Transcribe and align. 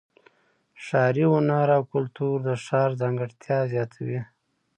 ښاري 0.83 1.25
هنر 1.33 1.67
او 1.77 1.83
کلتور 1.93 2.37
د 2.47 2.49
ښار 2.65 2.89
ځانګړتیا 3.01 3.59
زیاتوي. 3.73 4.19